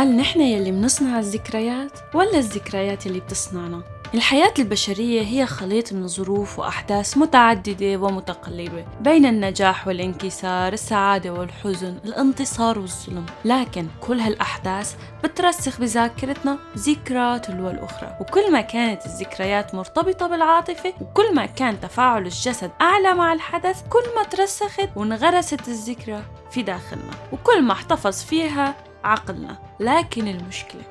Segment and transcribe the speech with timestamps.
[0.00, 3.82] هل نحن يلي منصنع الذكريات ولا الذكريات يلي بتصنعنا؟
[4.14, 12.78] الحياة البشرية هي خليط من ظروف وأحداث متعددة ومتقلبة بين النجاح والانكسار، السعادة والحزن، الانتصار
[12.78, 14.94] والظلم، لكن كل هالأحداث
[15.24, 22.22] بترسخ بذاكرتنا ذكرى تلو الأخرى، وكل ما كانت الذكريات مرتبطة بالعاطفة، وكل ما كان تفاعل
[22.22, 28.74] الجسد أعلى مع الحدث، كل ما ترسخت وانغرست الذكرى في داخلنا، وكل ما احتفظ فيها
[29.04, 30.82] عقلنا، لكن المشكلة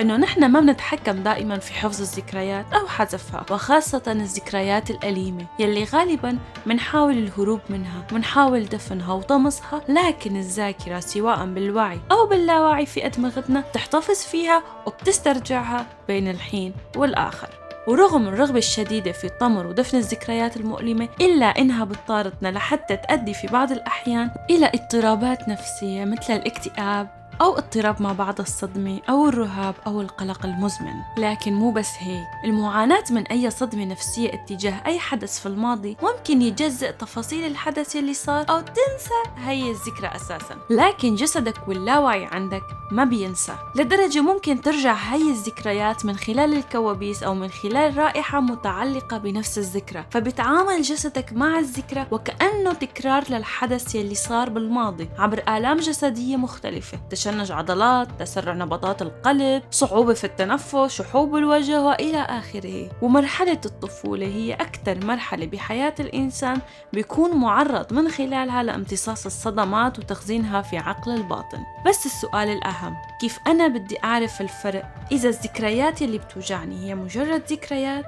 [0.00, 6.38] إنه نحن ما بنتحكم دائما في حفظ الذكريات أو حذفها وخاصة الذكريات الأليمة يلي غالبا
[6.66, 14.16] منحاول الهروب منها منحاول دفنها وطمسها لكن الذاكرة سواء بالوعي أو باللاوعي في أدمغتنا تحتفظ
[14.16, 17.48] فيها وبتسترجعها بين الحين والآخر.
[17.86, 23.72] ورغم الرغبة الشديدة في طمر ودفن الذكريات المؤلمة إلا إنها بتطاردنا لحتى تؤدي في بعض
[23.72, 30.46] الأحيان إلى اضطرابات نفسية مثل الاكتئاب أو اضطراب ما بعد الصدمة أو الرهاب أو القلق
[30.46, 30.94] المزمن.
[31.18, 32.26] لكن مو بس هيك.
[32.44, 38.14] المعاناة من أي صدمة نفسية اتجاه أي حدث في الماضي ممكن يجزئ تفاصيل الحدث يلي
[38.14, 40.56] صار أو تنسى هي الذكرى أساسا.
[40.70, 43.52] لكن جسدك واللاوعي عندك ما بينسى.
[43.76, 50.04] لدرجة ممكن ترجع هي الذكريات من خلال الكوابيس أو من خلال رائحة متعلقة بنفس الذكرى.
[50.10, 56.98] فبتعامل جسدك مع الذكرى وكأنه تكرار للحدث يلي صار بالماضي عبر آلام جسدية مختلفة.
[57.26, 62.90] تشنج عضلات تسرع نبضات القلب صعوبة في التنفس شحوب الوجه وإلى آخره.
[63.02, 66.60] ومرحلة الطفولة هي أكثر مرحلة بحياة الإنسان
[66.92, 71.58] بيكون معرض من خلالها لامتصاص الصدمات وتخزينها في عقل الباطن.
[71.86, 78.06] بس السؤال الأهم كيف أنا بدي أعرف الفرق إذا الذكريات اللي بتوجعني هي مجرد ذكريات؟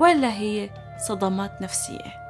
[0.00, 0.70] ولا هي
[1.08, 2.27] صدمات نفسية؟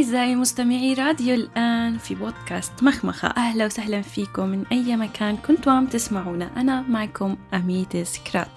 [0.00, 3.28] أعزائي مستمعي راديو الآن في بودكاست مخمخة.
[3.28, 6.50] أهلا وسهلا فيكم من أي مكان كنتوا عم تسمعونا.
[6.60, 8.50] أنا معكم أميت سكرات.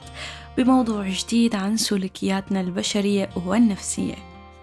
[0.58, 4.16] بموضوع جديد عن سلوكياتنا البشرية والنفسية.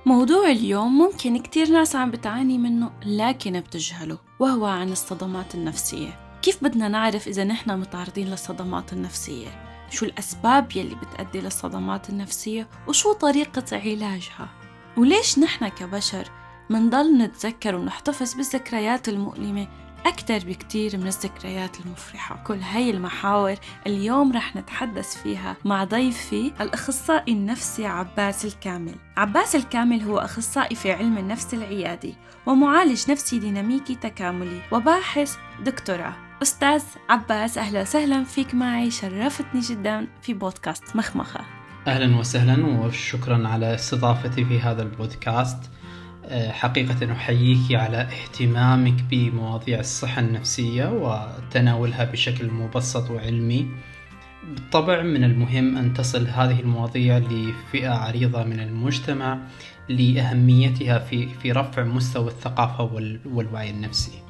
[0.06, 6.38] موضوع اليوم ممكن كتير ناس عم بتعاني منه لكن بتجهله وهو عن الصدمات النفسية.
[6.42, 9.48] كيف بدنا نعرف إذا نحن متعرضين للصدمات النفسية؟
[9.90, 14.48] شو الأسباب يلي بتأدي للصدمات النفسية؟ وشو طريقة علاجها؟
[14.96, 16.39] وليش نحن كبشر
[16.70, 19.66] منضل نتذكر ونحتفظ بالذكريات المؤلمة
[20.06, 22.36] أكثر بكتير من الذكريات المفرحة.
[22.44, 23.54] كل هاي المحاور
[23.86, 28.94] اليوم رح نتحدث فيها مع ضيفي الأخصائي النفسي عباس الكامل.
[29.16, 32.14] عباس الكامل هو أخصائي في علم النفس العيادي
[32.46, 36.16] ومعالج نفسي ديناميكي تكاملي وباحث دكتوراه.
[36.42, 38.90] أستاذ عباس أهلا وسهلا فيك معي.
[38.90, 41.40] شرفتني جدا في بودكاست مخمخة.
[41.86, 45.70] أهلا وسهلا وشكرا على استضافتي في هذا البودكاست.
[46.32, 53.66] حقيقة أحييك على اهتمامك بمواضيع الصحة النفسية وتناولها بشكل مبسط وعلمي
[54.44, 59.38] بالطبع من المهم أن تصل هذه المواضيع لفئة عريضة من المجتمع
[59.88, 62.84] لأهميتها في في رفع مستوى الثقافة
[63.26, 64.22] والوعي النفسي.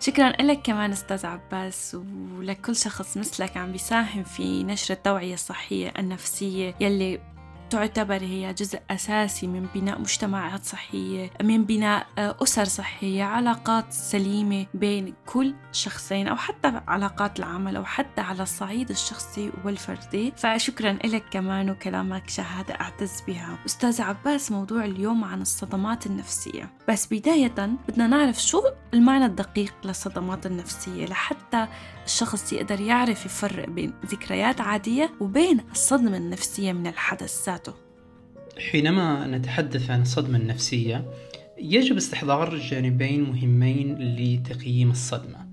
[0.00, 1.96] شكرا لك كمان أستاذ عباس
[2.38, 7.31] ولكل شخص مثلك عم بيساهم في نشر التوعية الصحية النفسية يلي
[7.72, 14.66] تعتبر هي جزء أساسي من بناء مجتمعات صحية من بناء آه، أسر صحية علاقات سليمة
[14.74, 20.32] بين كل شخصين أو حتى علاقات العمل أو حتى على الصعيد الشخصي والفردي.
[20.36, 23.58] فشكرا لك كمان وكلامك شهادة أعتز بها.
[23.66, 26.70] أستاذ عباس موضوع اليوم عن الصدمات النفسية.
[26.88, 28.62] بس بداية بدنا نعرف شو
[28.94, 31.66] المعنى الدقيق للصدمات النفسية لحتى
[32.04, 37.61] الشخص يقدر يعرف يفرق بين ذكريات عادية وبين الصدمة النفسية من الحدث ذاته
[38.58, 41.04] حينما نتحدث عن الصدمة النفسية
[41.58, 45.46] يجب استحضار جانبين مهمين لتقييم الصدمة.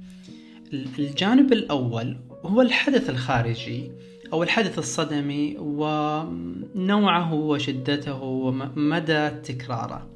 [0.73, 3.91] الجانب الأول هو الحدث الخارجي
[4.33, 10.09] أو الحدث الصدمي ونوعه وشدته ومدى تكراره.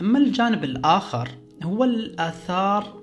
[0.00, 1.28] أما الجانب الآخر
[1.62, 3.00] هو الآثار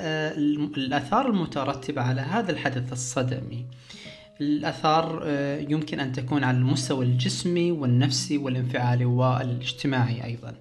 [0.00, 0.34] آه،
[0.76, 3.66] الآثار المترتبة على هذا الحدث الصدمي.
[4.40, 10.54] الآثار آه، يمكن أن تكون على المستوى الجسمي والنفسي والانفعالي والاجتماعي أيضا.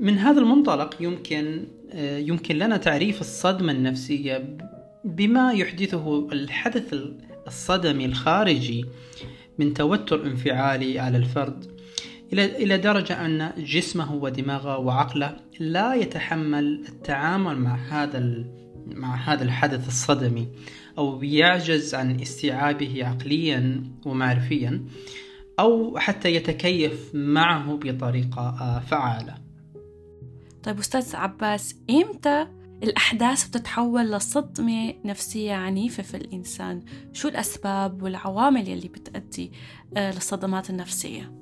[0.00, 4.56] من هذا المنطلق يمكن آه، يمكن لنا تعريف الصدمة النفسية
[5.04, 6.94] بما يحدثه الحدث
[7.46, 8.84] الصدمي الخارجي
[9.58, 11.66] من توتر انفعالي على الفرد
[12.32, 18.44] إلى إلى درجة أن جسمه ودماغه وعقله لا يتحمل التعامل مع هذا
[18.86, 20.48] مع هذا الحدث الصدمي.
[20.98, 24.84] أو يعجز عن استيعابه عقليا ومعرفيا
[25.58, 29.34] أو حتى يتكيف معه بطريقة فعالة.
[30.62, 32.46] طيب أستاذ عباس إمتى
[32.82, 36.82] الأحداث بتتحول لصدمة نفسية عنيفة في الإنسان؟
[37.12, 39.52] شو الأسباب والعوامل يلي بتأدي
[39.96, 41.32] آه، للصدمات النفسية؟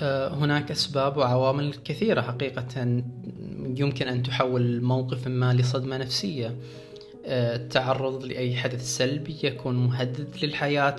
[0.00, 3.02] آه، هناك أسباب وعوامل كثيرة حقيقة
[3.76, 6.46] يمكن أن تحول موقف ما لصدمة نفسية.
[6.46, 6.54] آه،
[7.26, 10.96] التعرض لأي حدث سلبي يكون مهدد للحياة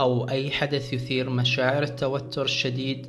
[0.00, 3.06] أو أي حدث يثير مشاعر التوتر الشديد.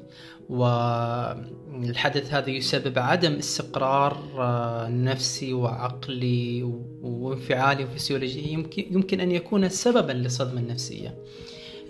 [0.50, 6.64] والحدث هذا يسبب عدم استقرار آه، نفسي وعقلي
[7.02, 11.16] وانفعالي وفسيولوجي يمكن, يمكن أن يكون سببا للصدمة النفسية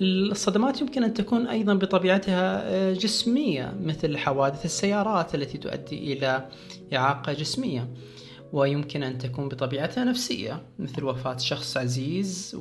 [0.01, 6.49] الصدمات يمكن أن تكون أيضا بطبيعتها آه، جسمية مثل حوادث السيارات التي تؤدي إلى
[6.93, 7.87] إعاقة جسمية.
[8.53, 12.57] ويمكن أن تكون بطبيعتها نفسية مثل وفاة شخص عزيز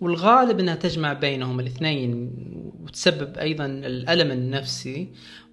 [0.00, 2.32] والغالب أنها تجمع بينهم الاثنين
[2.82, 5.08] وتسبب أيضا الألم النفسي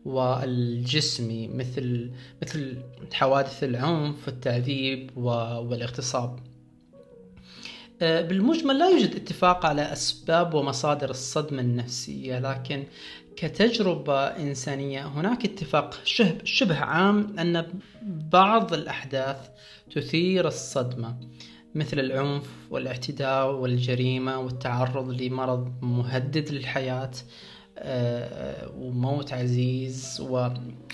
[0.05, 2.11] والجسمي مثل
[2.41, 2.77] مثل
[3.13, 6.39] حوادث العنف والتعذيب والاغتصاب.
[8.01, 12.83] آه، بالمجمل لا يوجد اتفاق على أسباب ومصادر الصدمة النفسية لكن
[13.39, 15.99] كتجربة إنسانية هناك اتفاق
[16.43, 17.67] شبه, عام أن
[18.31, 19.37] بعض الأحداث
[19.95, 21.15] تثير الصدمة
[21.75, 27.11] مثل العنف والاعتداء والجريمة والتعرض لمرض مهدد للحياة
[27.77, 30.27] آه، وموت عزيز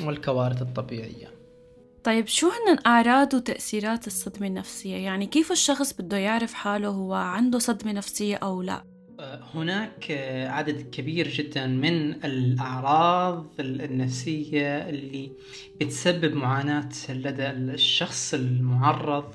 [0.02, 1.36] والكوارث الطبيعية
[2.04, 7.60] طيب شو هن أعراض وتأثيرات الصدمة النفسية؟ يعني كيف الشخص بده يعرف حاله هو عنده
[7.60, 10.12] صدمة نفسية أو لا؟ هناك
[10.50, 15.32] عدد كبير جدا من الأعراض النفسية اللي
[15.82, 19.34] بتسبب معاناة لدى الشخص المعرض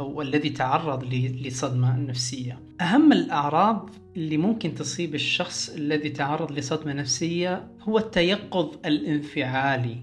[0.00, 2.60] أو الذي تعرض لصدمة نفسية.
[2.80, 9.96] أهم الأعراض اللي ممكن تصيب الشخص الذي تعرض لصدمة نفسية هو التيقظ الانفعالي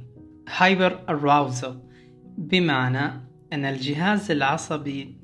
[0.58, 1.74] هايبر arousal
[2.38, 3.22] بمعنى
[3.54, 5.19] أن الجهاز العصبي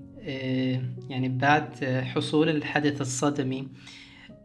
[1.10, 3.68] يعني بعد حصول الحدث الصدمي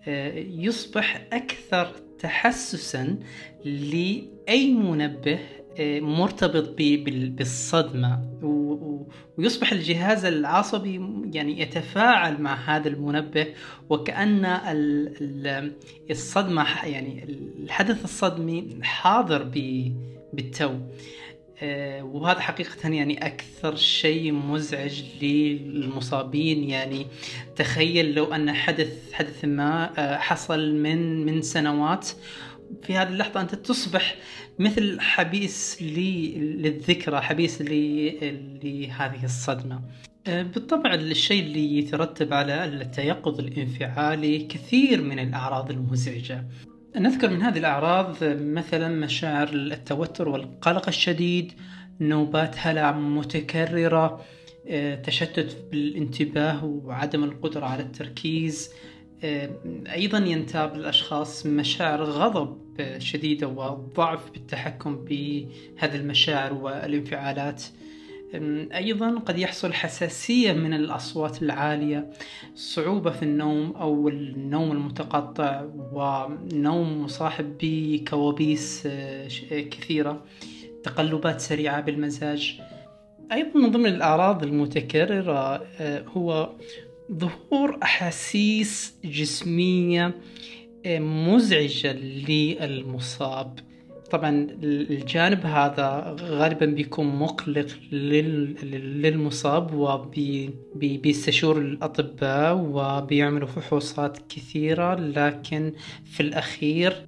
[0.09, 3.19] آه، يصبح أكثر تحسسا
[3.65, 5.39] لأي منبه
[5.79, 8.31] آه، مرتبط بالصدمة.
[9.39, 11.01] ويصبح الجهاز العصبي
[11.33, 13.47] يعني يتفاعل مع هذا المنبه
[13.89, 14.45] وكأن
[16.11, 17.25] الصدمة يعني
[17.65, 19.43] الحدث الصدمي حاضر
[20.33, 20.71] بالتو.
[20.71, 20.81] آه،
[22.03, 26.65] وهذا حقيقة يعني أكثر شيء مزعج للمصابين.
[26.71, 27.07] يعني
[27.57, 32.09] تخيل لو أن حدث حدث ما آه، حصل من من سنوات
[32.83, 34.17] في هذه اللحظة أنت تصبح
[34.59, 39.81] مثل حبيس للذكرى حبيس لهذه الصدمة.
[40.27, 46.45] آه، بالطبع الشيء اللي يترتب على التيقظ الانفعالي كثير من الأعراض المزعجة.
[46.97, 51.53] نذكر من هذه الأعراض مثلا مشاعر التوتر والقلق الشديد
[52.01, 54.25] نوبات هلع متكررة
[54.69, 58.71] آه، تشتت بالانتباه وعدم القدرة على التركيز
[59.25, 59.51] آه،
[59.93, 62.59] أيضا ينتاب الأشخاص مشاعر غضب
[62.99, 67.63] شديدة وضعف بالتحكم بهذه المشاعر والانفعالات.
[68.75, 72.11] أيضا قد يحصل حساسية من الأصوات العالية
[72.55, 80.25] صعوبة في النوم أو النوم المتقطع ونوم مصاحب بكوابيس آه، كثيرة
[80.85, 82.61] تقلبات سريعة بالمزاج.
[83.33, 86.53] أيضا من ضمن الأعراض المتكررة آه، هو
[87.13, 90.15] ظهور أحاسيس جسمية
[90.87, 93.70] آه، مزعجة للمصاب.
[94.11, 97.67] طبعا الجانب هذا غالبا بيكون مقلق
[99.03, 105.73] للمصاب وبيستشور الأطباء وبيعملوا فحوصات كثيرة لكن
[106.05, 107.07] في الأخير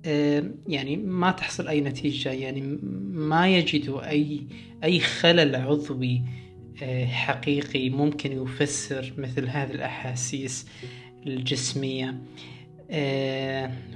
[0.68, 2.32] يعني ما تحصل أي نتيجة.
[2.32, 2.78] يعني
[3.12, 4.40] ما يجدوا أي
[4.84, 6.22] أي خلل عضوي
[6.82, 10.66] آه، حقيقي ممكن يفسر مثل هذه الأحاسيس
[11.26, 12.18] الجسمية.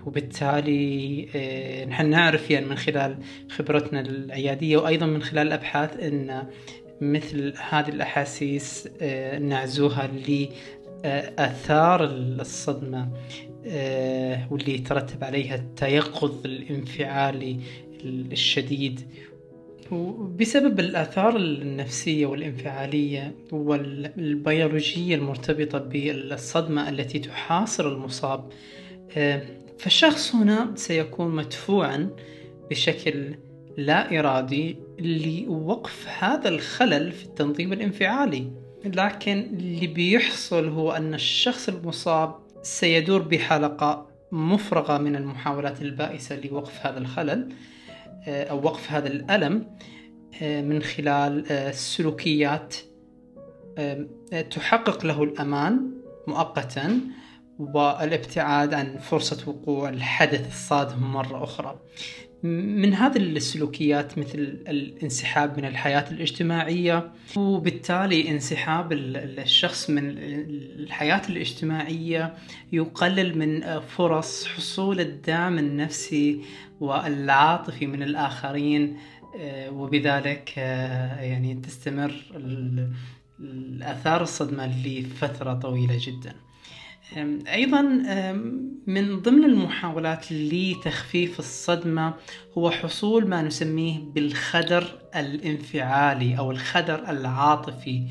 [0.07, 3.17] وبالتالي آه، نحن نعرف يعني من خلال
[3.51, 6.47] خبرتنا العيادية وأيضا من خلال الأبحاث أن
[7.01, 10.11] مثل هذه الأحاسيس آه، نعزوها
[11.05, 13.09] لآثار الصدمة
[14.51, 17.57] واللي يترتب عليها التيقظ الانفعالي
[18.05, 19.01] الشديد.
[19.93, 28.49] وبسبب الآثار النفسية والانفعالية والبيولوجية المرتبطة بالصدمة التي تحاصر المصاب
[29.79, 32.11] فالشخص هنا سيكون مدفوعا
[32.71, 33.35] بشكل
[33.77, 38.53] لا إرادي لوقف هذا الخلل في التنظيم الانفعالي.
[38.85, 46.99] لكن اللي بيحصل هو أن الشخص المصاب سيدور بحلقة مفرغة من المحاولات البائسة لوقف هذا
[46.99, 47.49] الخلل
[48.29, 49.67] آه، أو وقف هذا الألم
[50.43, 52.77] آه، من خلال آه، سلوكيات
[54.51, 55.91] تحقق له الأمان
[56.27, 57.01] مؤقتا
[57.59, 61.79] والابتعاد عن فرصة وقوع الحدث الصادم مرة أخرى.
[62.43, 70.19] من هذه السلوكيات مثل الانسحاب من الحياة الاجتماعية وبالتالي انسحاب الشخص من
[70.79, 72.35] الحياة الاجتماعية
[72.73, 76.41] يقلل من فرص حصول الدعم النفسي
[76.81, 78.97] والعاطفي من الآخرين
[79.41, 82.15] آه، وبذلك آه، يعني تستمر
[83.41, 86.46] الآثار الصدمة لفترة طويلة جدا.
[87.49, 87.83] أيضا
[88.87, 92.15] من ضمن المحاولات لتخفيف الصدمة
[92.59, 98.03] هو حصول ما نسميه بالخدر الانفعالي أو الخدر العاطفي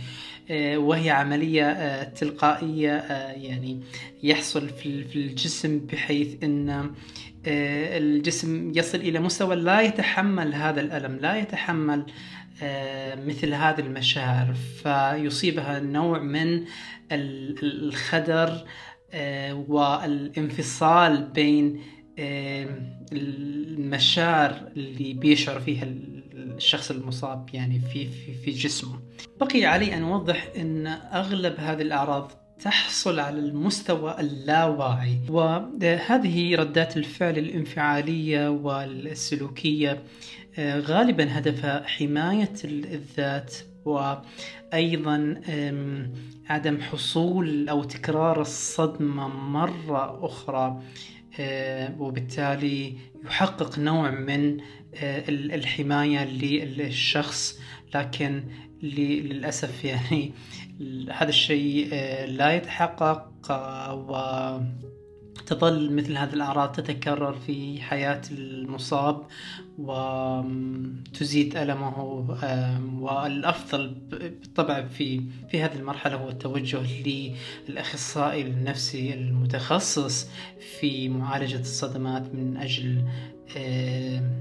[0.50, 3.80] أه، وهي عملية أه، تلقائية أه، يعني
[4.24, 6.92] يحصل في الجسم بحيث أن
[7.48, 12.06] الجسم يصل إلى مستوى لا يتحمل هذا الألم لا يتحمل
[13.28, 16.66] مثل هذه المشاعر فيصيبها نوع من
[17.12, 18.66] الخدر
[19.54, 21.82] والانفصال بين
[22.20, 22.68] آه،
[23.12, 25.84] المشاعر اللي بيشعر فيها
[26.34, 29.00] الشخص المصاب يعني في في في جسمه.
[29.40, 32.32] بقي علي أن أوضح إن أغلب هذه الأعراض
[32.62, 35.20] تحصل على المستوى اللاواعي.
[35.30, 40.04] وهذه ردات الفعل الانفعالية والسلوكية
[40.58, 45.42] آه، غالبا هدفها حماية الذات وأيضا
[46.50, 50.82] عدم حصول أو تكرار الصدمة مرة أخرى
[52.00, 52.94] وبالتالي
[53.26, 54.58] يحقق نوع من
[55.30, 57.60] الحماية للشخص
[57.96, 58.44] لكن
[58.84, 60.32] للأسف يعني
[61.12, 63.52] هذا الشيء لا يتحقق
[63.94, 64.16] و
[65.46, 69.24] تظل مثل هذه الأعراض تتكرر في حياة المصاب
[69.78, 72.00] وتزيد ألمه
[73.00, 76.82] والأفضل بالطبع في في هذه المرحلة هو التوجه
[77.68, 80.30] للأخصائي النفسي المتخصص
[80.80, 83.06] في معالجة الصدمات من أجل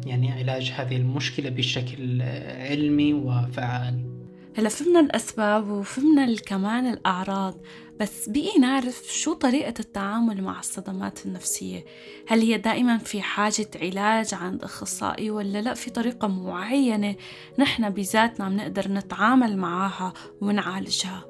[0.07, 2.23] يعني علاج هذه المشكلة بشكل
[2.71, 4.14] علمي وفعال.
[4.57, 7.55] هلا فهمنا الأسباب وفهمنا كمان الأعراض
[8.01, 11.85] بس بقي نعرف شو طريقة التعامل مع الصدمات النفسية؟
[12.29, 17.17] هل هي دائما في حاجة علاج عند أخصائي ولا لا؟ في طريقة معينة
[17.59, 21.25] نحن بذاتنا بنقدر نتعامل معها ونعالجها؟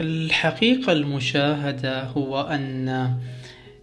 [0.00, 3.10] الحقيقة المشاهدة هو أن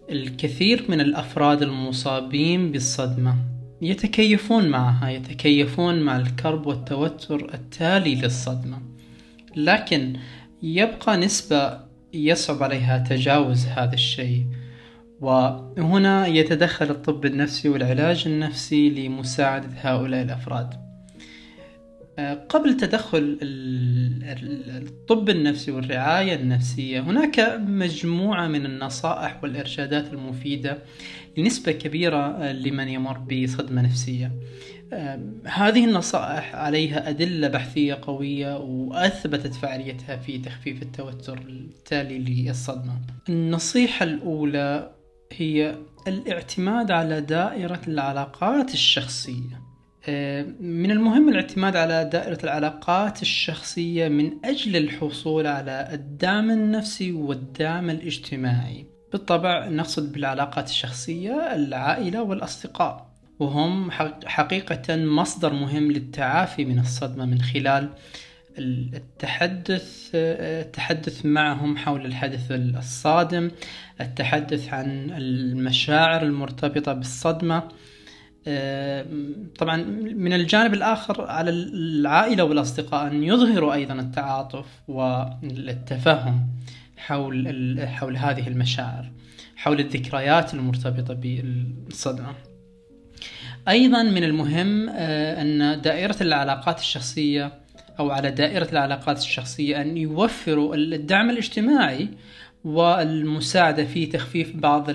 [0.10, 3.51] الكثير من الأفراد المصابين بالصدمة
[3.82, 8.82] يتكيفون معها يتكيفون مع الكرب والتوتر التالي للصدمة.
[9.56, 10.18] لكن
[10.64, 11.80] يبقى نسبة
[12.14, 14.46] يصعب عليها تجاوز هذا الشيء.
[15.22, 20.92] وهنا يتدخل الطب النفسي والعلاج النفسي لمساعدة هؤلاء الأفراد.
[22.50, 23.38] قبل تدخل
[24.68, 30.78] الطب النفسي والرعاية النفسية هناك مجموعة من النصائح والإرشادات المفيدة
[31.38, 34.32] لنسبة كبيرة لمن يمر بصدمة نفسية.
[35.46, 43.02] هذه النصائح عليها أدلة بحثية قوية وأثبتت فعاليتها في تخفيف التوتر التالي للصدمة.
[43.30, 44.92] النصيحة الأولى
[45.32, 45.76] هي
[46.08, 49.62] الاعتماد على دائرة العلاقات الشخصية.
[50.60, 58.91] من المهم الاعتماد على دائرة العلاقات الشخصية من أجل الحصول على الدعم النفسي والدعم الاجتماعي.
[59.12, 63.12] بالطبع نقصد بالعلاقات الشخصية العائلة والأصدقاء.
[63.40, 63.92] وهم
[64.26, 67.90] حقيقة مصدر مهم للتعافي من الصدمة من خلال
[68.58, 73.52] التحدث التحدث معهم حول الحدث الصادم
[74.02, 77.64] التحدث عن المشاعر المرتبطة بالصدمة.
[79.60, 79.78] طبعا
[80.16, 86.48] من الجانب الآخر على العائلة والأصدقاء أن يظهروا أيضا التعاطف والتفهم.
[87.08, 89.12] حول حول هذه المشاعر
[89.56, 92.36] حول الذكريات المرتبطة بالصدمة.
[93.68, 97.54] أيضا من المهم آه، أن دائرة العلاقات الشخصية
[98.00, 102.10] أو على دائرة العلاقات الشخصية أن يوفروا الدعم الاجتماعي
[102.64, 104.92] والمساعدة في تخفيف بعض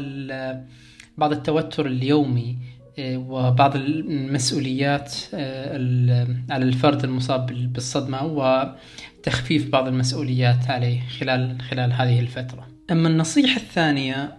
[1.18, 2.56] بعض التوتر اليومي
[2.98, 12.66] وبعض المسؤوليات آه، على الفرد المصاب بالصدمة وتخفيف بعض المسؤوليات عليه خلال خلال هذه الفترة.
[12.90, 14.36] أما النصيحة الثانية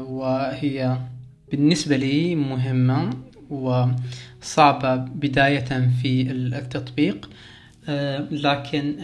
[0.00, 0.98] وهي
[1.50, 3.10] بالنسبة لي مهمة
[3.50, 7.30] وصعبة بداية في التطبيق
[8.30, 8.96] لكن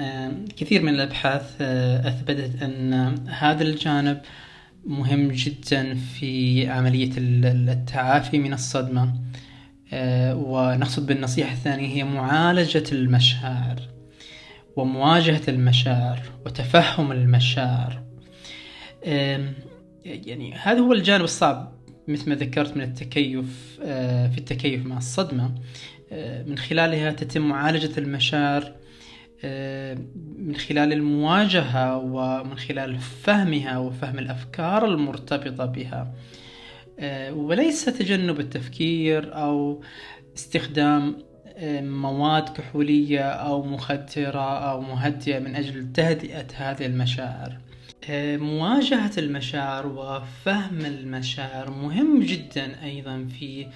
[0.56, 1.62] كثير من الأبحاث
[2.06, 4.20] أثبتت أن هذا الجانب
[4.86, 9.14] مهم جدا في عملية التعافي من الصدمة.
[10.32, 13.80] ونقصد بالنصيحة الثانية هي معالجة المشاعر
[14.76, 18.02] ومواجهة المشاعر وتفهم المشاعر.
[20.04, 21.72] يعني هذا هو الجانب الصعب
[22.08, 25.54] مثل ما ذكرت من التكيف آه، في التكيف مع الصدمة.
[26.12, 28.74] آه، من خلالها تتم معالجة المشاعر آه،
[30.38, 36.14] من خلال المواجهة ومن خلال فهمها وفهم الأفكار المرتبطة بها.
[37.30, 39.82] وليس تجنب التفكير أو
[40.36, 41.18] استخدام
[41.82, 47.58] مواد كحولية أو مخدرة أو مهدئة من أجل تهدئة هذه المشاعر.
[48.38, 53.66] مواجهة المشاعر وفهم المشاعر مهم جدا أيضا في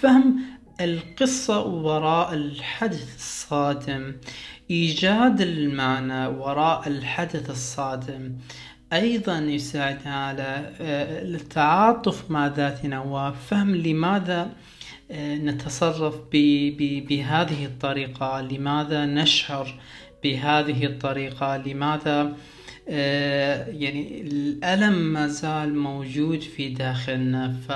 [0.00, 0.40] فهم
[0.80, 4.14] القصة وراء الحدث الصادم.
[4.70, 8.32] إيجاد المعنى وراء الحدث الصادم.
[8.92, 14.52] أيضا يساعدنا على آه، التعاطف مع ذاتنا وفهم لماذا
[15.10, 16.14] آه، نتصرف
[17.08, 19.80] بهذه الطريقة لماذا نشعر
[20.24, 22.36] بهذه الطريقة لماذا
[22.88, 27.56] آه، يعني الألم ما زال موجود في داخلنا.
[27.68, 27.72] ف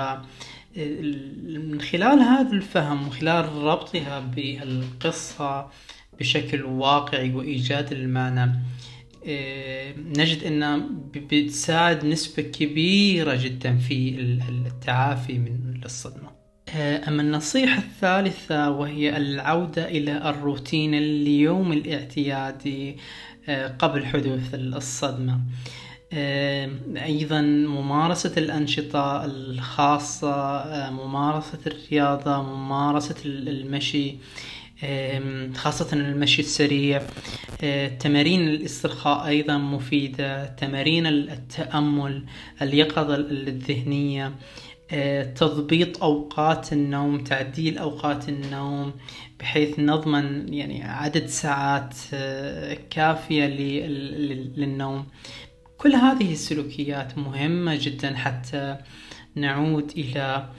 [1.43, 5.69] من خلال هذا الفهم وخلال ربطها بالقصة
[6.21, 8.51] بشكل واقعي وإيجاد المعنى.
[9.27, 10.81] آه، نجد أنها
[11.13, 16.31] بتساعد نسبة كبيرة جدا في التعافي من الصدمة.
[16.75, 22.97] آه، أما النصيحة الثالثة وهي العودة إلى الروتين اليوم الاعتيادي
[23.49, 25.41] آه، قبل حدوث الصدمة.
[26.97, 34.15] أيضا ممارسة الأنشطة الخاصة ممارسة الرياضة ممارسة المشي.
[35.55, 37.01] خاصة المشي السريع.
[37.99, 40.45] تمارين الاسترخاء أيضا مفيدة.
[40.45, 42.25] تمارين التأمل
[42.61, 44.33] اليقظة الذهنية
[45.35, 48.93] تضبيط أوقات النوم تعديل أوقات النوم
[49.39, 55.05] بحيث نضمن يعني عدد ساعات آه، كافية للنوم.
[55.77, 58.77] كل هذه السلوكيات مهمة جدا حتى
[59.35, 60.49] نعود إلى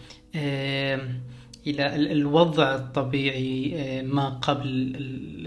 [1.66, 4.92] إلى الوضع الطبيعي آه، ما قبل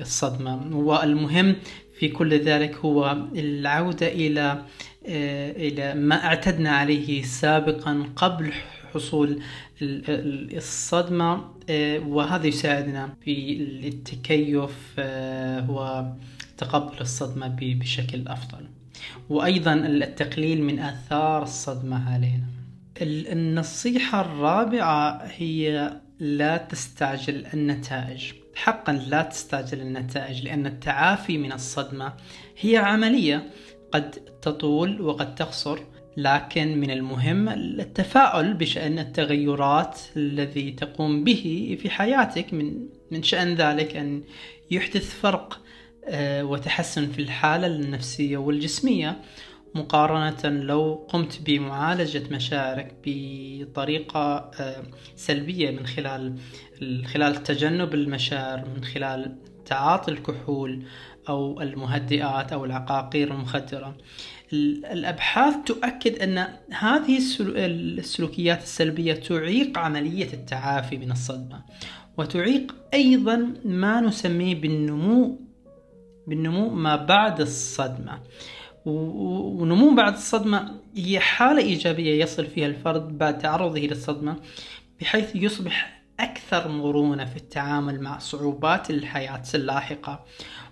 [0.02, 0.78] الصدمة.
[0.78, 1.56] والمهم
[2.00, 4.62] في كل ذلك هو العودة إلى
[5.08, 8.52] آه، إلى ما اعتدنا عليه سابقا قبل
[8.94, 9.40] حصول
[9.82, 15.00] الصدمة آه، وهذا يساعدنا في التكيف
[15.70, 18.66] وتقبل الصدمة بشكل أفضل.
[19.30, 22.46] وأيضا التقليل من آثار الصدمة علينا.
[23.02, 28.34] النصيحة الرابعة هي لا تستعجل النتائج.
[28.56, 32.14] حقا لا تستعجل النتائج لأن التعافي من الصدمة
[32.60, 33.50] هي عملية
[33.92, 35.80] قد تطول وقد تقصر
[36.18, 42.54] لكن من المهم التفاؤل بشأن التغيرات الذي تقوم به في حياتك.
[42.54, 44.24] من من شأن ذلك أن
[44.72, 45.62] يحدث فرق
[46.08, 49.22] آه، وتحسن في الحالة النفسية والجسمية.
[49.76, 54.84] مقارنة لو قمت بمعالجة مشاعرك بطريقة آه،
[55.16, 56.38] سلبية من خلال
[57.06, 59.36] خلال تجنب المشاعر من خلال
[59.66, 60.84] تعاطي الكحول
[61.30, 63.98] أو المهدئات أو العقاقير المخدرة.
[64.54, 67.18] الأبحاث تؤكد أن هذه
[67.98, 71.64] السلوكيات السلبية تعيق عملية التعافي من الصدمة
[72.18, 75.40] وتعيق أيضا ما نسميه بالنمو
[76.28, 78.20] بالنمو ما بعد الصدمة.
[78.86, 84.36] ونمو بعد الصدمة هي حالة إيجابية يصل فيها الفرد بعد تعرضه للصدمة
[85.02, 90.26] بحيث يصبح أكثر مرونة في التعامل مع صعوبات الحياة اللاحقة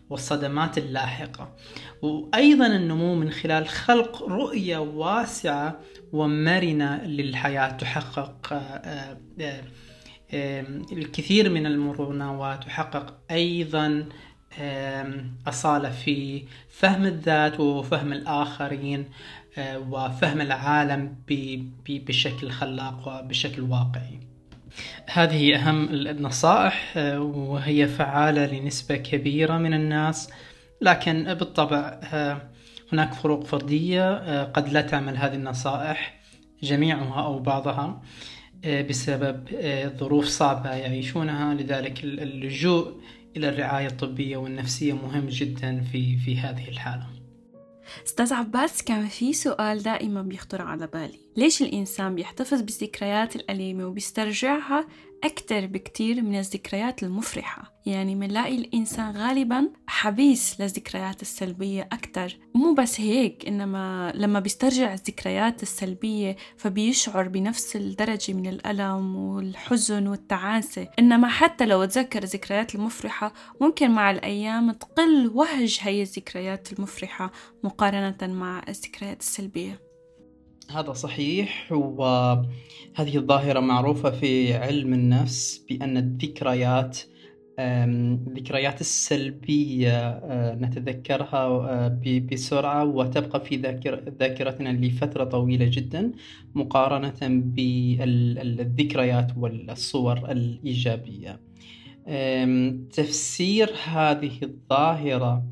[0.09, 1.55] والصدمات اللاحقة.
[2.01, 5.79] وأيضا النمو من خلال خلق رؤية واسعة
[6.13, 9.17] ومرنة للحياة تحقق آه،
[10.31, 14.05] آه، الكثير من المرونة وتحقق أيضا
[15.47, 19.05] أصالة في فهم الذات وفهم الآخرين
[19.89, 21.15] وفهم العالم
[21.89, 24.19] بشكل خلاق وبشكل واقعي.
[25.09, 30.29] هذه أهم النصائح آه، وهي فعالة لنسبة كبيرة من الناس.
[30.81, 32.41] لكن بالطبع آه،
[32.93, 36.19] هناك فروق فردية آه، قد لا تعمل هذه النصائح
[36.63, 38.01] جميعها أو بعضها
[38.89, 39.49] بسبب
[39.97, 41.53] ظروف صعبة يعيشونها.
[41.53, 42.93] لذلك اللجوء
[43.37, 47.07] إلى الرعاية الطبية والنفسية مهم جدا في في هذه الحالة.
[48.05, 51.19] أستاذ عباس كان في سؤال دائما بيخطر على بالي.
[51.37, 54.87] ليش الإنسان بيحتفظ بالذكريات الأليمة وبيسترجعها
[55.23, 57.73] أكتر بكتير من الذكريات المفرحة.
[57.85, 62.37] يعني منلاقي الإنسان غالبا حبيس للذكريات السلبية أكتر.
[62.55, 70.87] مو بس هيك إنما لما بيسترجع الذكريات السلبية فبيشعر بنفس الدرجة من الألم والحزن والتعاسة.
[70.99, 77.31] إنما حتى لو تذكر الذكريات المفرحة ممكن مع الأيام تقل وهج هي الذكريات المفرحة
[77.63, 79.82] مقارنة مع الذكريات السلبية.
[80.71, 86.99] هذا صحيح وهذه الظاهرة معروفة في علم النفس بأن الذكريات
[87.59, 91.99] الذكريات السلبية أه، نتذكرها أه،
[92.31, 93.55] بسرعة وتبقى في
[94.19, 96.11] ذاكرتنا لفترة طويلة جدا
[96.55, 97.19] مقارنة
[97.55, 101.39] بالذكريات والصور الإيجابية.
[102.93, 105.43] تفسير هذه الظاهرة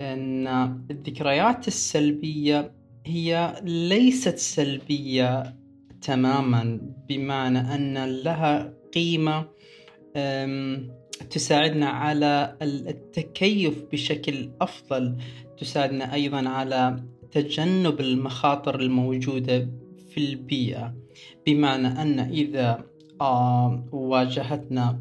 [0.00, 0.46] أن
[0.90, 2.72] الذكريات السلبية
[3.06, 5.56] هي ليست سلبية
[6.02, 9.48] تماما بمعنى أن لها قيمة
[11.30, 15.16] تساعدنا على التكيف بشكل أفضل
[15.58, 19.68] تساعدنا أيضا على تجنب المخاطر الموجودة
[20.08, 20.94] في البيئة.
[21.46, 22.84] بمعنى أن إذا
[23.20, 25.00] آه، واجهتنا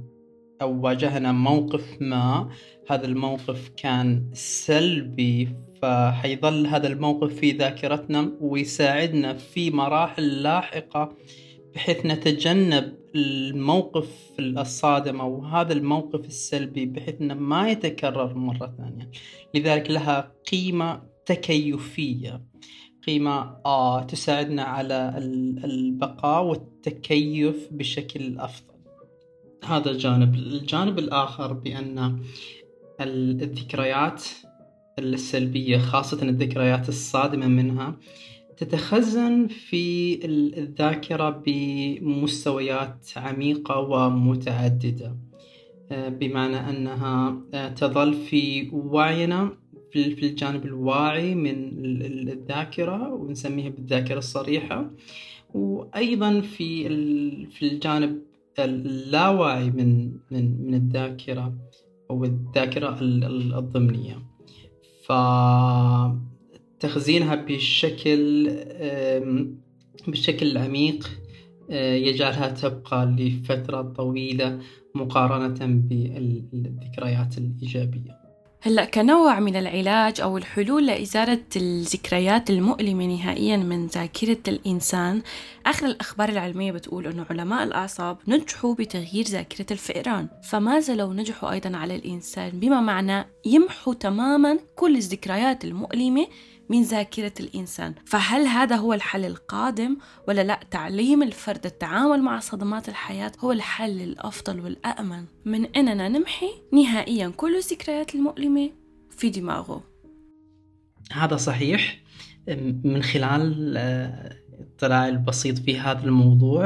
[0.62, 2.50] أو واجهنا موقف ما
[2.90, 5.50] هذا الموقف كان سلبي
[5.82, 11.16] فحيظل هذا الموقف في ذاكرتنا ويساعدنا في مراحل لاحقة
[11.76, 19.12] بحيث نتجنب الموقف الصادم أو هذا الموقف السلبي بحيث أنه ما يتكرر مرة ثانية.
[19.56, 22.42] لذلك لها قيمة تكيفية
[23.08, 25.14] قيمة آه تساعدنا على
[25.64, 28.72] البقاء والتكيف بشكل أفضل.
[29.64, 32.20] هذا جانب الجانب الآخر بأن
[33.02, 34.24] الذكريات
[35.02, 37.98] السلبية خاصة الذكريات الصادمة منها
[38.58, 40.20] تتخزن في
[40.58, 45.18] الذاكرة بمستويات عميقة ومتعددة.
[45.92, 49.58] آه، بمعنى أنها آه، تظل في وعينا
[49.92, 51.86] في الجانب الواعي من
[52.30, 54.92] الذاكرة ونسميها بالذاكرة الصريحة.
[55.54, 56.88] وأيضا في
[57.46, 58.22] في الجانب
[58.60, 61.54] اللاواعي من من من الذاكرة
[62.10, 62.98] أو الذاكرة
[63.60, 64.31] الضمنية.
[66.80, 68.50] فتخزينها بشكل
[70.08, 71.10] بشكل عميق
[71.72, 74.60] آه، يجعلها تبقى لفترة طويلة
[74.96, 78.21] مقارنة بالذكريات الإيجابية.
[78.64, 85.22] هلا كنوع من العلاج أو الحلول لإزالة الذكريات المؤلمة نهائيا من ذاكرة الإنسان
[85.66, 91.78] آخر الأخبار العلمية بتقول إنه علماء الأعصاب نجحوا بتغيير ذاكرة الفئران فماذا لو نجحوا أيضا
[91.78, 96.28] على الإنسان بما معناه يمحوا تماما كل الذكريات المؤلمة
[96.72, 97.94] من ذاكرة الإنسان.
[98.06, 104.02] فهل هذا هو الحل القادم ولا لا؟ تعليم الفرد التعامل مع صدمات الحياة هو الحل
[104.02, 105.26] الأفضل والأأمن.
[105.46, 108.70] من أننا نمحي نهائيا كل الذكريات المؤلمة
[109.18, 109.84] في دماغه.
[111.12, 112.02] هذا صحيح.
[112.84, 113.78] من خلال
[114.62, 116.64] الاطلاع البسيط في هذا الموضوع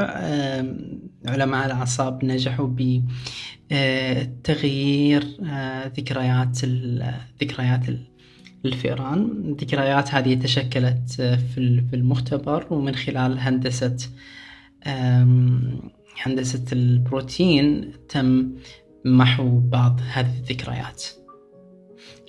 [1.26, 2.68] علماء الأعصاب نجحوا
[3.70, 7.80] بتغيير آه، ذكريات الذكريات
[8.66, 9.22] الفئران.
[9.44, 11.10] الذكريات هذه تشكلت
[11.54, 13.96] في المختبر ومن خلال هندسة
[16.22, 18.50] هندسة البروتين تم
[19.04, 21.02] محو بعض هذه الذكريات.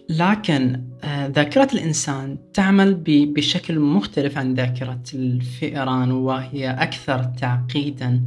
[0.09, 8.23] لكن آه، ذاكرة الإنسان تعمل بشكل مختلف عن ذاكرة الفئران وهي أكثر تعقيدا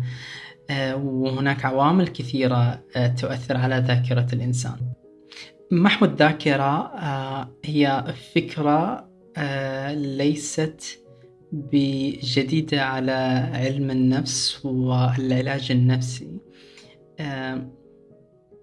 [0.70, 4.89] آه، وهناك عوامل كثيرة آه، تؤثر على ذاكرة الإنسان.
[5.72, 10.98] محو الذاكرة آه، هي فكرة آه، ليست
[11.52, 13.12] بجديدة على
[13.54, 16.40] علم النفس والعلاج النفسي.
[17.20, 17.68] آه،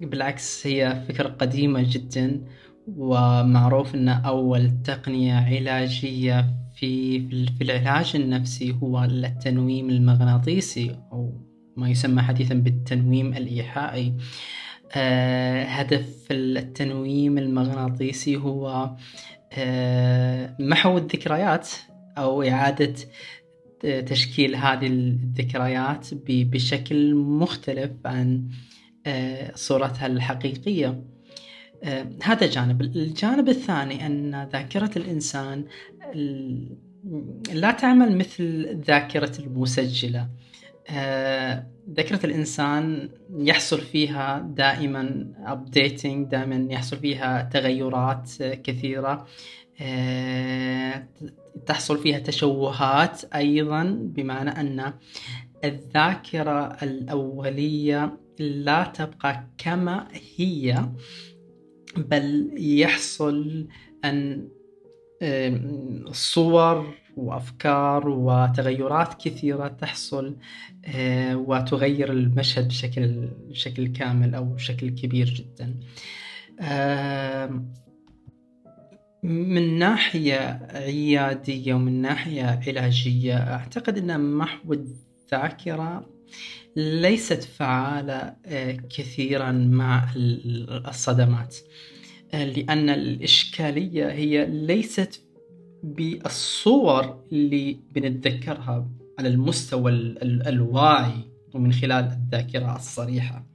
[0.01, 2.41] بالعكس هي فكرة قديمة جدا
[2.87, 11.33] ومعروف أن أول تقنية علاجية في في العلاج النفسي هو التنويم المغناطيسي أو
[11.77, 14.07] ما يسمى حديثا بالتنويم الإيحائي.
[14.07, 14.66] آه،
[15.65, 18.95] هدف التنويم المغناطيسي هو
[19.53, 21.69] آه، محو الذكريات
[22.17, 22.93] أو إعادة
[23.81, 28.49] تشكيل هذه الذكريات بشكل مختلف عن
[29.05, 31.03] آه، صورتها الحقيقية.
[32.23, 32.81] هذا جانب.
[32.81, 35.65] الجانب الثاني أن ذاكرة الإنسان
[37.53, 40.29] لا تعمل مثل ذاكرة المسجلة.
[41.89, 49.25] ذاكرة الإنسان يحصل فيها دائما updating دائما يحصل فيها تغيرات كثيرة.
[51.65, 54.93] تحصل فيها تشوهات أيضا بمعنى أن
[55.63, 60.89] الذاكرة الأولية لا تبقى كما هي
[61.97, 63.67] بل يحصل
[64.05, 64.47] أن
[66.11, 70.37] صور وأفكار وتغيرات كثيرة تحصل
[70.85, 75.73] آه، وتغير المشهد بشكل بشكل كامل أو بشكل كبير جدا.
[79.23, 86.09] من ناحية عيادية ومن ناحية علاجية أعتقد أن محو الذاكرة
[86.75, 90.09] ليست فعالة آه، كثيرا مع
[90.87, 91.55] الصدمات.
[92.33, 95.26] لأن الإشكالية هي ليست
[95.83, 98.87] بالصور اللي بنتذكرها
[99.19, 103.45] على المستوى الواعي ومن خلال الذاكرة الصريحة.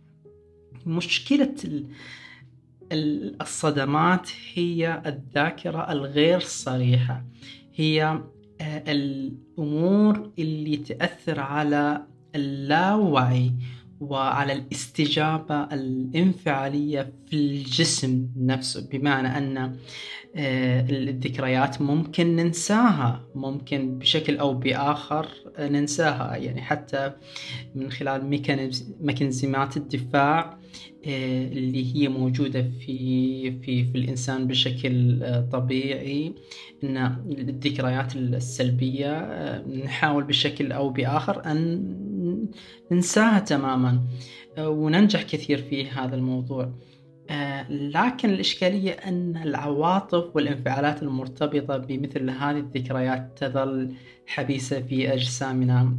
[0.87, 1.55] مشكلة
[3.41, 7.25] الصدمات هي الذاكرة الغير صريحة.
[7.75, 8.21] هي
[8.61, 13.53] آه، الأمور اللي تأثر على اللاوعي
[14.01, 18.89] وعلى الاستجابة الانفعالية في الجسم نفسه.
[18.93, 19.77] بمعنى أن
[20.37, 26.37] الذكريات ممكن ننساها ممكن بشكل أو بآخر ننساها.
[26.37, 27.13] يعني حتى
[27.75, 28.27] من خلال
[29.01, 30.59] ميكانيزمات الدفاع
[31.07, 36.33] آه، اللي هي موجودة في في في الإنسان بشكل آه، طبيعي
[36.85, 36.97] أن
[37.39, 39.29] الذكريات السلبية
[39.85, 41.83] نحاول بشكل أو بآخر أن
[42.93, 44.01] ننساها تماما.
[44.59, 46.65] آه، وننجح كثير في هذا الموضوع.
[46.65, 46.73] آه،
[47.71, 53.95] لكن الإشكالية أن العواطف والانفعالات المرتبطة بمثل هذه الذكريات تظل
[54.27, 55.97] حبيسة في أجسامنا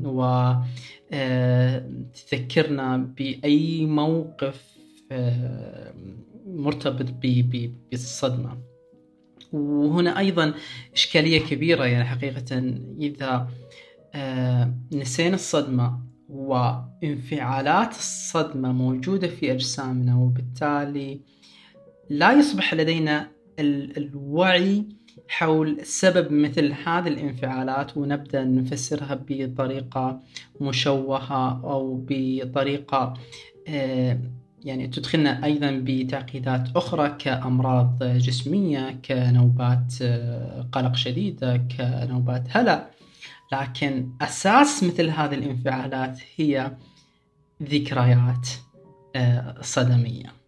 [1.12, 4.74] وتذكرنا آه، بأي موقف
[6.46, 7.06] مرتبط
[7.92, 8.58] بالصدمة.
[9.54, 10.54] وهنا أيضا
[10.94, 13.50] إشكالية كبيرة يعني حقيقة إذا
[14.92, 21.22] نسينا الصدمة وانفعالات الصدمة موجودة في أجسامنا وبالتالي
[22.10, 23.28] لا يصبح لدينا
[23.60, 24.86] الوعي
[25.28, 30.22] حول سبب مثل هذه الانفعالات ونبدأ نفسرها بطريقة
[30.62, 33.14] مشوهة أو بطريقة
[33.68, 34.20] آه،
[34.64, 42.90] يعني تدخلنا أيضا بتعقيدات أخرى كأمراض جسمية كنوبات آه، قلق شديدة كنوبات هلع.
[43.52, 46.78] لكن أساس مثل هذه الانفعالات هي
[47.64, 48.48] ذكريات
[49.16, 50.43] آه، صدمية.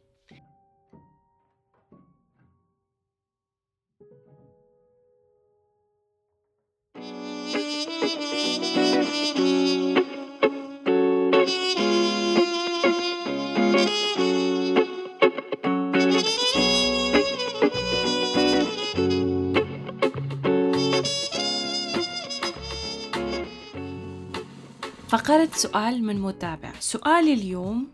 [25.55, 26.71] سؤال من متابع.
[26.79, 27.87] سؤالي اليوم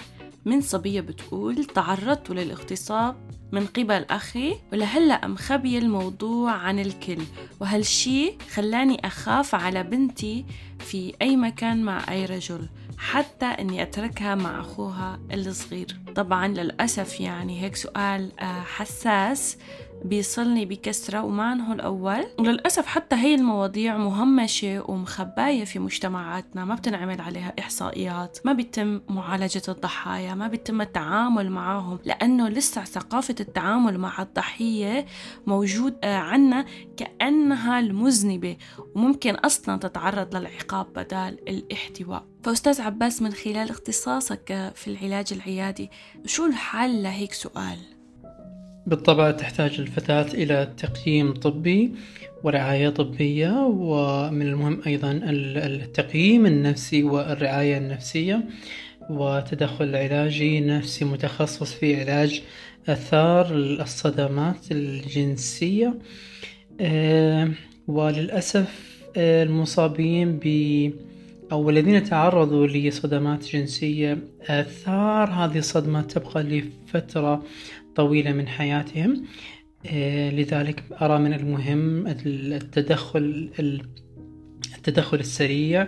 [0.46, 3.16] من صبية بتقول تعرضت للاغتصاب
[3.52, 7.22] من قبل أخي ولهلأ مخبية الموضوع عن الكل
[7.60, 10.46] وهالشي خلاني أخاف على بنتي
[10.80, 17.62] في أي مكان مع أي رجل حتى أني أتركها مع أخوها الصغير؟ طبعا للأسف يعني
[17.62, 19.58] هيك سؤال آه، حساس.
[20.06, 27.54] بيصلني بكسرة هو الأول وللأسف حتى هي المواضيع مهمشة ومخباية في مجتمعاتنا ما بتنعمل عليها
[27.60, 35.06] إحصائيات ما بيتم معالجة الضحايا ما بيتم التعامل معهم لأنه لسه ثقافة التعامل مع الضحية
[35.48, 36.66] موجود آه، عنا
[36.98, 38.58] كأنها المذنبة
[38.96, 45.90] وممكن أصلا تتعرض للعقاب بدال الاحتواء فأستاذ عباس من خلال اختصاصك في العلاج العيادي
[46.26, 48.01] شو الحل لهيك سؤال؟
[48.88, 51.92] بالطبع تحتاج الفتاة إلى تقييم طبي
[52.44, 58.44] ورعاية طبية ومن المهم أيضا التقييم النفسي والرعاية النفسية
[59.10, 62.42] وتدخل علاجي نفسي متخصص في علاج
[62.90, 65.94] آثار الصدمات الجنسية.
[66.82, 67.50] آه،
[67.88, 70.92] وللأسف آه، المصابين ب
[71.52, 77.44] أو الذين تعرضوا لصدمات جنسية آثار هذه الصدمة تبقى لفترة
[77.96, 79.24] طويلة من حياتهم.
[79.86, 83.50] آه، لذلك أرى من المهم التدخل
[84.78, 85.88] التدخل السريع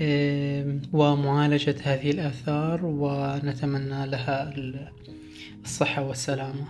[0.00, 4.54] آه، ومعالجة هذه الآثار ونتمنى لها
[5.64, 6.64] الصحة والسلامة.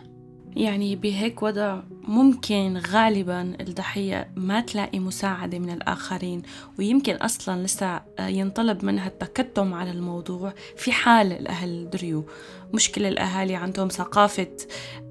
[0.56, 6.42] يعني بهيك وضع ممكن غالبا الضحية ما تلاقي مساعدة من الآخرين
[6.78, 12.22] ويمكن أصلا لسه ينطلب منها التكتم على الموضوع في حال الأهل دريوا
[12.74, 14.48] مشكلة الأهالي عندهم ثقافة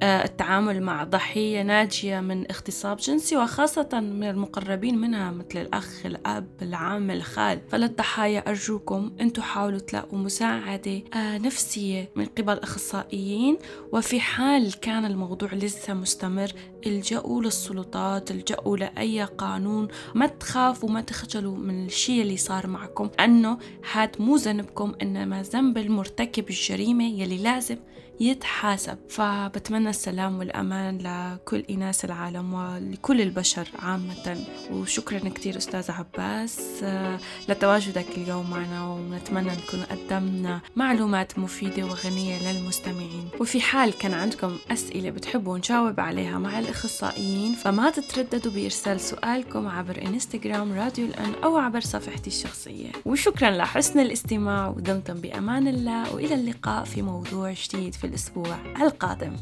[0.04, 6.48] آه، التعامل مع ضحية ناجية من اغتصاب جنسي وخاصة من المقربين منها مثل الأخ الأب
[6.62, 7.62] العم الخال.
[7.70, 13.58] فللضحايا أرجوكم أنتم حاولوا تلاقوا مساعدة آه، نفسية من قبل أخصائيين
[13.94, 16.52] وفي حال كان الموضوع لسه مستمر
[16.86, 23.58] الجأوا للسلطات الجأوا لأي قانون ما تخافوا ما تخجلوا من الشيء اللي صار معكم أنه
[23.92, 27.78] هاد مو ذنبكم إنما ذنب المرتكب الجريمة يلي لازم
[28.20, 28.98] يتحاسب.
[29.10, 34.46] فبتمنى السلام والأمان لكل إناس العالم ولكل البشر عامة.
[34.72, 36.60] وشكرا كتير أستاذ عباس.
[36.84, 43.30] آه، لتواجدك اليوم معنا ونتمنى نكون قدمنا معلومات مفيدة وغنية للمستمعين.
[43.40, 50.02] وفي حال كان عندكم أسئلة بتحبوا نجاوب عليها مع الأخصائيين فما تترددوا بإرسال سؤالكم عبر
[50.06, 52.92] إنستغرام راديو الأن أو عبر صفحتي الشخصية.
[53.06, 59.36] وشكرا لحسن الاستماع ودمتم بأمان الله وإلى اللقاء في موضوع جديد في الأسبوع القادم.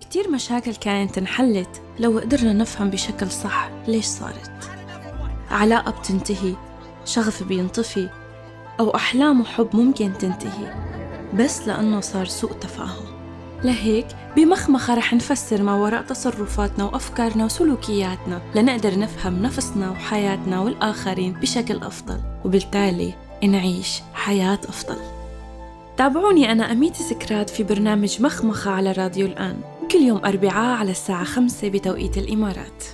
[0.00, 4.70] كتير مشاكل كانت انحلت لو قدرنا نفهم بشكل صح ليش صارت.
[5.50, 6.54] علاقة بتنتهي
[7.04, 8.08] شغف بينطفي
[8.80, 10.74] أو أحلام وحب ممكن تنتهي
[11.34, 13.04] بس لأنه صار سوء تفاهم.
[13.64, 14.06] لهيك
[14.36, 22.20] بمخمخة رح نفسر ما وراء تصرفاتنا وأفكارنا وسلوكياتنا لنقدر نفهم نفسنا وحياتنا والآخرين بشكل أفضل.
[22.44, 23.14] وبالتالي
[23.46, 24.96] نعيش حياة أفضل.
[25.96, 29.60] تابعوني أنا أميتي سكرات في برنامج مخمخة على راديو الآن.
[29.92, 32.84] كل يوم أربعاء على الساعة خمسة بتوقيت الإمارات.